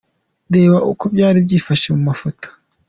[0.53, 2.47] Reba uko byari byifashe mu mafoto:.